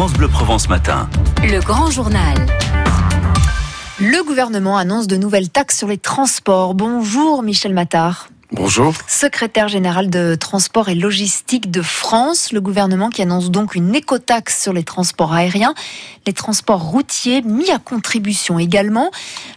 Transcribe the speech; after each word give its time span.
France 0.00 0.14
Bleu 0.14 0.28
Provence 0.28 0.66
Matin. 0.70 1.10
Le 1.42 1.60
grand 1.60 1.90
journal. 1.90 2.34
Le 3.98 4.24
gouvernement 4.24 4.78
annonce 4.78 5.06
de 5.06 5.18
nouvelles 5.18 5.50
taxes 5.50 5.76
sur 5.76 5.88
les 5.88 5.98
transports. 5.98 6.74
Bonjour 6.74 7.42
Michel 7.42 7.74
Mattard. 7.74 8.30
Bonjour. 8.50 8.94
Secrétaire 9.06 9.68
général 9.68 10.08
de 10.08 10.36
Transport 10.36 10.88
et 10.88 10.94
Logistique 10.94 11.70
de 11.70 11.82
France, 11.82 12.50
le 12.50 12.62
gouvernement 12.62 13.10
qui 13.10 13.20
annonce 13.20 13.50
donc 13.50 13.74
une 13.74 13.94
écotaxe 13.94 14.62
sur 14.62 14.72
les 14.72 14.84
transports 14.84 15.34
aériens, 15.34 15.74
les 16.26 16.32
transports 16.32 16.80
routiers 16.80 17.42
mis 17.42 17.70
à 17.70 17.78
contribution 17.78 18.58
également, 18.58 19.10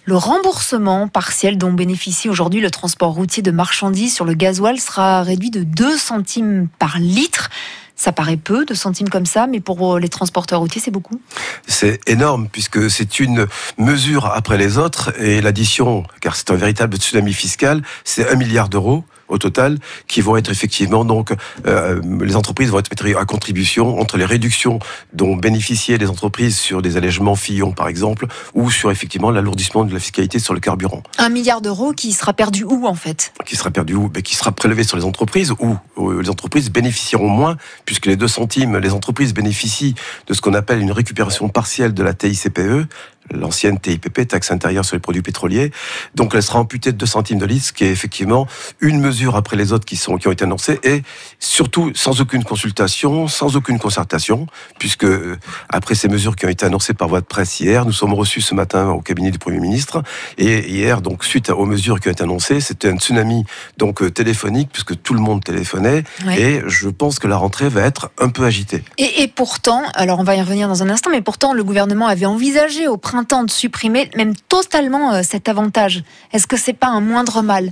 le 0.03 0.17
remboursement 0.17 1.07
partiel 1.07 1.57
dont 1.57 1.71
bénéficie 1.71 2.27
aujourd'hui 2.27 2.59
le 2.59 2.69
transport 2.69 3.13
routier 3.13 3.43
de 3.43 3.51
marchandises 3.51 4.13
sur 4.13 4.25
le 4.25 4.33
gasoil 4.33 4.77
sera 4.77 5.23
réduit 5.23 5.51
de 5.51 5.63
2 5.63 5.97
centimes 5.97 6.67
par 6.79 6.99
litre. 6.99 7.49
Ça 7.95 8.11
paraît 8.11 8.37
peu, 8.37 8.65
de 8.65 8.73
centimes 8.73 9.09
comme 9.09 9.25
ça, 9.25 9.47
mais 9.47 9.59
pour 9.59 9.99
les 9.99 10.09
transporteurs 10.09 10.59
routiers, 10.59 10.81
c'est 10.83 10.91
beaucoup. 10.91 11.21
C'est 11.67 11.99
énorme, 12.07 12.47
puisque 12.51 12.89
c'est 12.89 13.19
une 13.19 13.47
mesure 13.77 14.25
après 14.25 14.57
les 14.57 14.77
autres, 14.77 15.13
et 15.21 15.41
l'addition, 15.41 16.03
car 16.19 16.35
c'est 16.35 16.51
un 16.51 16.55
véritable 16.55 16.97
tsunami 16.97 17.33
fiscal, 17.33 17.83
c'est 18.03 18.29
un 18.29 18.35
milliard 18.35 18.67
d'euros 18.67 19.03
au 19.27 19.37
total, 19.37 19.79
qui 20.07 20.21
vont 20.21 20.37
être 20.37 20.51
effectivement 20.51 21.05
donc 21.05 21.33
euh, 21.65 22.01
les 22.21 22.35
entreprises 22.35 22.69
vont 22.69 22.79
être 22.79 22.89
mises 23.03 23.15
à 23.15 23.25
contribution 23.25 23.99
entre 23.99 24.17
les 24.17 24.25
réductions 24.25 24.79
dont 25.13 25.35
bénéficiaient 25.35 25.97
les 25.97 26.09
entreprises 26.09 26.57
sur 26.57 26.81
des 26.81 26.97
allègements 26.97 27.35
Fillon 27.35 27.71
par 27.71 27.87
exemple, 27.87 28.27
ou 28.53 28.71
sur 28.71 28.91
effectivement 28.91 29.31
l'alourdissement 29.31 29.83
de 29.83 29.93
la 29.93 29.99
fiscalité 29.99 30.39
sur 30.39 30.53
le 30.53 30.59
carburant. 30.59 31.03
Un 31.17 31.29
milliard 31.29 31.61
d'euros 31.61 31.93
qui 31.93 32.13
sera 32.13 32.33
perdu 32.33 32.63
où 32.63 32.87
en 32.87 32.95
fait? 32.95 33.33
Qui 33.45 33.55
sera 33.55 33.71
perdu 33.71 33.95
où? 33.95 34.09
Ben, 34.09 34.21
Qui 34.21 34.35
sera 34.35 34.51
prélevé 34.51 34.83
sur 34.83 34.97
les 34.97 35.03
entreprises 35.03 35.53
où 35.59 35.77
les 36.19 36.29
entreprises 36.29 36.71
bénéficieront 36.71 37.29
moins, 37.29 37.57
puisque 37.85 38.05
les 38.05 38.15
deux 38.15 38.27
centimes, 38.27 38.77
les 38.77 38.91
entreprises 38.91 39.33
bénéficient 39.33 39.95
de 40.27 40.33
ce 40.33 40.41
qu'on 40.41 40.53
appelle 40.53 40.79
une 40.79 40.91
récupération 40.91 41.49
partielle 41.49 41.93
de 41.93 42.03
la 42.03 42.13
TICPE, 42.13 42.87
l'ancienne 43.31 43.79
TIPP, 43.79 44.27
taxe 44.27 44.51
intérieure 44.51 44.85
sur 44.85 44.95
les 44.95 44.99
produits 44.99 45.21
pétroliers. 45.21 45.71
Donc 46.15 46.33
elle 46.35 46.43
sera 46.43 46.59
amputée 46.59 46.91
de 46.91 46.97
2 46.97 47.05
centimes 47.05 47.39
de 47.39 47.45
litre, 47.45 47.67
ce 47.67 47.73
qui 47.73 47.83
est 47.83 47.91
effectivement 47.91 48.47
une 48.79 48.99
mesure 48.99 49.35
après 49.35 49.55
les 49.55 49.73
autres 49.73 49.85
qui, 49.85 49.95
sont, 49.95 50.17
qui 50.17 50.27
ont 50.27 50.31
été 50.31 50.43
annoncées, 50.43 50.79
et 50.83 51.03
surtout 51.39 51.91
sans 51.95 52.21
aucune 52.21 52.43
consultation, 52.43 53.27
sans 53.27 53.55
aucune 53.55 53.79
concertation, 53.79 54.47
puisque 54.79 55.05
euh, 55.05 55.37
après 55.69 55.95
ces 55.95 56.07
mesures 56.07 56.35
qui 56.35 56.45
ont 56.45 56.49
été 56.49 56.65
annoncées 56.65 56.93
par 56.93 57.07
voie 57.07 57.21
de 57.21 57.25
presse 57.25 57.59
hier, 57.59 57.85
nous 57.85 57.91
sommes 57.91 58.13
reçus 58.13 58.41
ce 58.41 58.53
matin 58.53 58.89
au 58.89 59.01
cabinet 59.01 59.31
du 59.31 59.39
Premier 59.39 59.59
ministre, 59.59 60.03
et 60.37 60.69
hier, 60.69 61.01
donc 61.01 61.23
suite 61.23 61.49
aux 61.49 61.65
mesures 61.65 61.99
qui 61.99 62.09
ont 62.09 62.11
été 62.11 62.23
annoncées, 62.23 62.59
c'était 62.59 62.89
un 62.89 62.97
tsunami 62.97 63.45
donc 63.77 64.01
euh, 64.01 64.09
téléphonique, 64.09 64.69
puisque 64.71 65.01
tout 65.01 65.13
le 65.13 65.21
monde 65.21 65.43
téléphonait, 65.43 66.03
et 66.37 66.61
je 66.67 66.89
pense 66.89 67.19
que 67.19 67.27
la 67.27 67.37
rentrée 67.37 67.69
va 67.69 67.81
être 67.81 68.11
un 68.19 68.29
peu 68.29 68.43
agitée. 68.45 68.83
Et, 68.97 69.23
et 69.23 69.27
pourtant, 69.27 69.83
alors 69.93 70.19
on 70.19 70.23
va 70.23 70.35
y 70.35 70.41
revenir 70.41 70.67
dans 70.67 70.83
un 70.83 70.89
instant, 70.89 71.09
mais 71.09 71.21
pourtant 71.21 71.53
le 71.53 71.63
gouvernement 71.63 72.07
avait 72.07 72.25
envisagé 72.25 72.87
au 72.87 72.97
printemps 73.13 73.43
de 73.43 73.51
supprimer 73.51 74.09
même 74.15 74.35
totalement 74.35 75.13
euh, 75.13 75.21
cet 75.21 75.47
avantage. 75.47 76.03
Est-ce 76.31 76.47
que 76.47 76.57
c'est 76.57 76.73
pas 76.73 76.87
un 76.87 76.99
moindre 76.99 77.43
mal? 77.43 77.71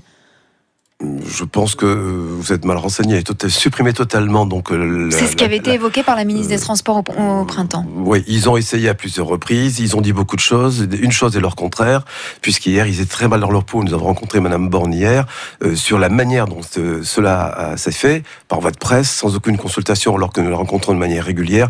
Je 1.26 1.44
pense 1.44 1.76
que 1.76 1.86
vous 1.86 2.54
êtes 2.54 2.66
mal 2.66 2.78
renseigné. 2.78 3.24
Supprimer 3.48 3.94
totalement 3.94 4.46
donc. 4.46 4.72
Euh, 4.72 5.10
c'est 5.12 5.28
ce 5.28 5.36
qui 5.36 5.44
avait 5.44 5.58
été 5.58 5.74
évoqué 5.74 6.04
par 6.04 6.16
la 6.16 6.24
ministre 6.24 6.50
des 6.50 6.60
Transports 6.60 7.04
au, 7.18 7.46
printemps. 7.46 7.86
Oui, 7.96 8.24
ils 8.28 8.50
ont 8.50 8.58
essayé 8.58 8.90
à 8.90 8.94
plusieurs 8.94 9.28
reprises. 9.28 9.80
Ils 9.80 9.96
ont 9.96 10.02
dit 10.02 10.14
beaucoup 10.14 10.36
de 10.36 10.42
choses. 10.42 10.88
Une 11.00 11.12
chose 11.12 11.36
et 11.36 11.40
leur 11.40 11.56
contraire, 11.56 12.04
puisqu'hier 12.42 12.86
ils 12.86 13.02
étaient 13.02 13.10
très 13.10 13.28
mal 13.28 13.40
dans 13.40 13.52
leur 13.52 13.64
peau. 13.64 13.84
Nous 13.84 13.94
avons 13.94 14.06
rencontré 14.06 14.40
Madame 14.40 14.70
Borne 14.70 14.94
hier 14.94 15.26
euh, 15.64 15.76
sur 15.76 15.98
la 15.98 16.10
manière 16.10 16.46
dont 16.46 16.62
euh, 16.78 17.02
cela 17.04 17.74
s'est 17.78 17.92
fait 17.92 18.24
par 18.48 18.60
voie 18.60 18.72
de 18.72 18.78
presse, 18.78 19.10
sans 19.10 19.36
aucune 19.36 19.58
consultation, 19.58 20.16
alors 20.16 20.32
que 20.32 20.42
nous 20.42 20.50
la 20.50 20.58
rencontrons 20.58 20.94
de 20.94 21.00
manière 21.00 21.26
régulière. 21.26 21.70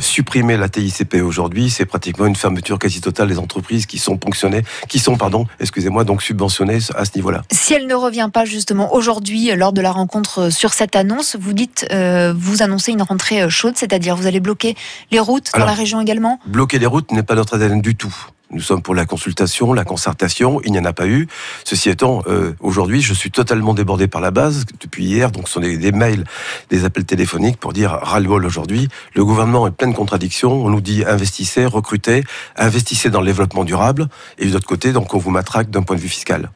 supprimer 0.00 0.56
la 0.56 0.68
TICP 0.68 1.16
aujourd'hui, 1.22 1.70
c'est 1.70 1.86
pratiquement 1.86 2.26
une 2.26 2.36
fermeture 2.36 2.78
quasi 2.78 3.00
totale 3.00 3.28
des 3.28 3.38
entreprises 3.38 3.86
qui 3.86 3.98
sont 3.98 4.16
ponctionnées, 4.16 4.62
qui 4.88 4.98
sont 4.98 5.16
pardon, 5.16 5.46
excusez-moi, 5.60 6.04
donc 6.04 6.22
subventionnées 6.22 6.78
à 6.94 7.04
ce 7.04 7.10
niveau-là. 7.16 7.42
Si 7.52 7.74
elle 7.74 7.86
ne 7.86 7.94
revient 7.94 8.30
pas 8.32 8.44
justement 8.44 8.55
aujourd'hui 8.92 9.54
lors 9.54 9.72
de 9.72 9.80
la 9.80 9.92
rencontre 9.92 10.50
sur 10.50 10.72
cette 10.72 10.96
annonce. 10.96 11.36
Vous 11.38 11.52
dites, 11.52 11.86
euh, 11.92 12.34
vous 12.36 12.62
annoncez 12.62 12.92
une 12.92 13.02
rentrée 13.02 13.42
euh, 13.42 13.48
chaude, 13.48 13.74
c'est-à-dire 13.76 14.16
vous 14.16 14.26
allez 14.26 14.40
bloquer 14.40 14.76
les 15.10 15.20
routes 15.20 15.50
dans 15.56 15.64
la 15.64 15.72
région 15.72 16.00
également? 16.00 16.40
Bloquer 16.46 16.78
les 16.78 16.86
routes 16.86 17.12
n'est 17.12 17.22
pas 17.22 17.34
notre 17.34 17.54
ADN 17.54 17.80
du 17.80 17.94
tout. 17.94 18.14
Nous 18.50 18.60
sommes 18.60 18.80
pour 18.80 18.94
la 18.94 19.06
consultation, 19.06 19.72
la 19.72 19.84
concertation. 19.84 20.60
Il 20.64 20.70
n'y 20.70 20.78
en 20.78 20.84
a 20.84 20.92
pas 20.92 21.08
eu. 21.08 21.26
Ceci 21.64 21.90
étant, 21.90 22.22
euh, 22.28 22.52
aujourd'hui, 22.60 23.02
je 23.02 23.12
suis 23.12 23.32
totalement 23.32 23.74
débordé 23.74 24.06
par 24.06 24.20
la 24.20 24.30
base 24.30 24.64
depuis 24.80 25.04
hier. 25.04 25.32
Donc, 25.32 25.48
ce 25.48 25.54
sont 25.54 25.60
des, 25.60 25.92
mails, 25.92 26.24
des 26.70 26.84
appels 26.84 27.04
téléphoniques 27.04 27.56
pour 27.56 27.72
dire 27.72 27.90
ras-le-bol 27.90 28.44
aujourd'hui. 28.44 28.88
Le 29.14 29.24
gouvernement 29.24 29.66
est 29.66 29.72
plein 29.72 29.88
de 29.88 29.96
contradictions. 29.96 30.52
On 30.52 30.70
nous 30.70 30.80
dit 30.80 31.04
investissez, 31.04 31.66
recrutez, 31.66 32.22
investissez 32.56 33.10
dans 33.10 33.20
le 33.20 33.26
développement 33.26 33.64
durable. 33.64 34.08
Et 34.38 34.46
de 34.46 34.52
l'autre 34.52 34.68
côté, 34.68 34.92
donc, 34.92 35.12
on 35.12 35.18
vous 35.18 35.30
matraque 35.30 35.68
d'un 35.70 35.82
point 35.82 35.96
de 35.96 36.00
vue 36.00 36.08
fiscal. 36.08 36.50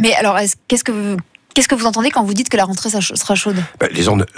Mais 0.00 0.14
alors, 0.14 0.38
qu'est-ce 0.66 0.84
que 0.84 1.16
Qu'est-ce 1.58 1.66
que 1.66 1.74
vous 1.74 1.86
entendez 1.86 2.12
quand 2.12 2.22
vous 2.22 2.34
dites 2.34 2.50
que 2.50 2.56
la 2.56 2.64
rentrée 2.64 2.88
sera 2.88 3.34
chaude? 3.34 3.56
Ben, 3.80 3.90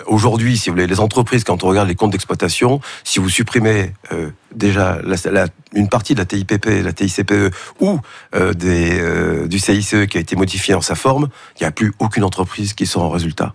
aujourd'hui, 0.06 0.56
si 0.56 0.70
vous 0.70 0.74
voulez, 0.74 0.86
les 0.86 1.00
entreprises, 1.00 1.44
quand 1.44 1.62
on 1.64 1.68
regarde 1.68 1.86
les 1.86 1.94
comptes 1.94 2.12
d'exploitation, 2.12 2.80
si 3.04 3.18
vous 3.18 3.28
supprimez 3.28 3.92
euh, 4.10 4.30
déjà 4.54 5.02
une 5.74 5.90
partie 5.90 6.14
de 6.14 6.20
la 6.20 6.24
TIPP, 6.24 6.82
la 6.82 6.94
TICPE 6.94 7.54
ou 7.78 8.00
euh, 8.34 8.54
euh, 8.64 9.46
du 9.46 9.58
CICE 9.58 10.06
qui 10.08 10.16
a 10.16 10.20
été 10.22 10.34
modifié 10.34 10.72
en 10.72 10.80
sa 10.80 10.94
forme, 10.94 11.28
il 11.56 11.64
n'y 11.64 11.66
a 11.66 11.72
plus 11.72 11.92
aucune 11.98 12.24
entreprise 12.24 12.72
qui 12.72 12.86
sort 12.86 13.02
en 13.02 13.10
résultat. 13.10 13.52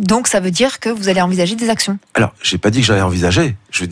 Donc 0.00 0.28
ça 0.28 0.40
veut 0.40 0.50
dire 0.50 0.80
que 0.80 0.88
vous 0.88 1.08
allez 1.08 1.20
envisager 1.20 1.56
des 1.56 1.68
actions 1.68 1.98
Alors, 2.14 2.32
j'ai 2.42 2.56
pas 2.56 2.70
dit 2.70 2.80
que 2.80 2.86
j'allais 2.86 3.02
envisager. 3.02 3.54
Je, 3.70 3.84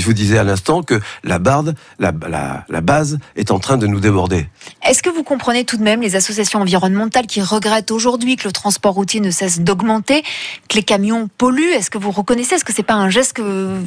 vous 0.00 0.12
disais 0.12 0.38
à 0.38 0.44
l'instant 0.44 0.82
que 0.82 1.00
la 1.24 1.38
barde, 1.38 1.74
la, 1.98 2.12
la, 2.28 2.80
base 2.80 3.18
est 3.34 3.50
en 3.50 3.58
train 3.58 3.76
de 3.76 3.86
nous 3.86 4.00
déborder. 4.00 4.48
Est-ce 4.86 5.02
que 5.02 5.10
vous 5.10 5.24
comprenez 5.24 5.64
tout 5.64 5.76
de 5.76 5.82
même 5.82 6.00
les 6.00 6.16
associations 6.16 6.60
environnementales 6.60 7.26
qui 7.26 7.42
regrettent 7.42 7.90
aujourd'hui 7.90 8.36
que 8.36 8.46
le 8.46 8.52
transport 8.52 8.94
routier 8.94 9.20
ne 9.20 9.30
cesse 9.30 9.60
d'augmenter, 9.60 10.22
que 10.68 10.76
les 10.76 10.84
camions 10.84 11.28
polluent? 11.36 11.74
Est-ce 11.74 11.90
que 11.90 11.98
vous 11.98 12.12
reconnaissez? 12.12 12.54
Est-ce 12.54 12.64
que 12.64 12.72
c'est 12.72 12.82
pas 12.82 12.94
un 12.94 13.10
geste 13.10 13.40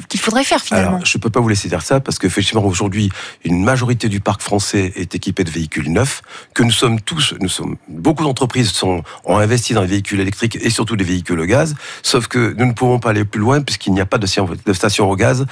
qu'il 0.10 0.20
faudrait 0.20 0.44
faire 0.44 0.62
finalement? 0.62 0.98
Alors, 0.98 1.06
je 1.06 1.18
peux 1.18 1.30
pas 1.30 1.40
vous 1.40 1.50
laisser 1.50 1.70
dire 1.70 1.82
ça 1.82 2.00
parce 2.02 2.20
qu'effectivement 2.20 2.66
aujourd'hui, 2.66 3.10
une 3.46 3.64
majorité 3.64 4.10
du 4.10 4.20
parc 4.20 4.42
français 4.42 4.92
est 4.98 5.16
équipé 5.16 5.44
de 5.46 5.50
véhicules 5.50 5.92
neufs, 5.92 6.22
que 6.54 6.62
nous 6.62 6.72
sommes 6.72 7.00
tous, 7.00 7.34
nous 7.40 7.50
sommes 7.50 7.78
beaucoup 7.88 8.24
d'entreprises 8.24 8.72
ont 8.84 9.38
investi 9.38 9.74
dans 9.74 9.82
les 9.82 9.88
véhicules 9.88 10.20
électriques 10.20 10.58
et 10.62 10.70
surtout 10.70 10.96
des 10.96 11.04
véhicules 11.04 11.40
au 11.40 11.46
gaz. 11.46 11.69
Sauf 12.03 12.28
que 12.28 12.53
nous 12.57 12.66
ne 12.66 12.74
pouvons 12.74 13.00
pas 13.00 13.12
aller 13.12 13.25
plus 13.25 13.41
loin 13.41 13.62
puisqu'il 13.62 13.94
n'y 13.94 14.02
a 14.02 14.06
pas 14.06 14.18
de 14.18 14.74
station 14.74 15.09
au 15.09 15.16
gaz 15.16 15.46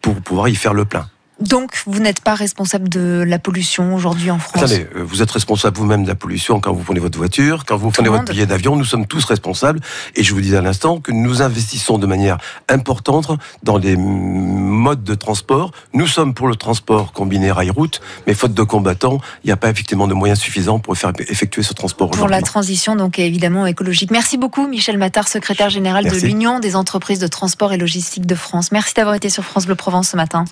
pour 0.00 0.14
pouvoir 0.16 0.48
y 0.48 0.54
faire 0.54 0.74
le 0.74 0.84
plein. 0.84 1.08
Donc, 1.40 1.82
vous 1.86 1.98
n'êtes 1.98 2.20
pas 2.20 2.34
responsable 2.34 2.88
de 2.88 3.24
la 3.26 3.40
pollution 3.40 3.94
aujourd'hui 3.94 4.30
en 4.30 4.38
France 4.38 4.62
Attendez, 4.62 4.86
euh, 4.94 5.02
vous 5.04 5.20
êtes 5.20 5.30
responsable 5.30 5.76
vous-même 5.76 6.04
de 6.04 6.08
la 6.08 6.14
pollution 6.14 6.60
quand 6.60 6.72
vous 6.72 6.84
prenez 6.84 7.00
votre 7.00 7.18
voiture, 7.18 7.64
quand 7.64 7.76
vous 7.76 7.90
prenez 7.90 8.08
votre 8.08 8.32
billet 8.32 8.46
d'avion, 8.46 8.76
nous 8.76 8.84
sommes 8.84 9.06
tous 9.06 9.24
responsables. 9.24 9.80
Et 10.14 10.22
je 10.22 10.32
vous 10.32 10.40
dis 10.40 10.54
à 10.54 10.60
l'instant 10.60 11.00
que 11.00 11.10
nous 11.10 11.42
investissons 11.42 11.98
de 11.98 12.06
manière 12.06 12.38
importante 12.68 13.28
dans 13.64 13.78
les 13.78 13.96
modes 13.96 15.02
de 15.02 15.14
transport. 15.14 15.72
Nous 15.92 16.06
sommes 16.06 16.34
pour 16.34 16.46
le 16.46 16.54
transport 16.54 17.12
combiné 17.12 17.50
rail-route, 17.50 18.00
mais 18.26 18.34
faute 18.34 18.54
de 18.54 18.62
combattants, 18.62 19.20
il 19.42 19.48
n'y 19.48 19.52
a 19.52 19.56
pas 19.56 19.70
effectivement 19.70 20.06
de 20.06 20.14
moyens 20.14 20.38
suffisants 20.38 20.78
pour 20.78 20.96
faire 20.96 21.12
effectuer 21.18 21.62
ce 21.62 21.74
transport 21.74 22.10
Pour 22.10 22.28
la 22.28 22.42
transition, 22.42 22.94
donc 22.94 23.18
évidemment 23.18 23.66
écologique. 23.66 24.12
Merci 24.12 24.38
beaucoup, 24.38 24.68
Michel 24.68 24.98
Mattard, 24.98 25.26
secrétaire 25.26 25.70
général 25.70 26.04
de 26.04 26.16
l'Union 26.16 26.60
des 26.60 26.76
entreprises 26.76 27.18
de 27.18 27.26
transport 27.26 27.72
et 27.72 27.76
logistique 27.76 28.26
de 28.26 28.34
France. 28.36 28.70
Merci 28.70 28.94
d'avoir 28.94 29.16
été 29.16 29.30
sur 29.30 29.44
France 29.44 29.66
Bleu 29.66 29.74
Provence 29.74 30.10
ce 30.10 30.16
matin. 30.16 30.44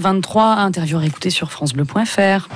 7h23, 0.00 0.58
interview 0.58 1.00
écoutée 1.00 1.30
sur 1.30 1.50
FranceBleu.fr. 1.50 2.48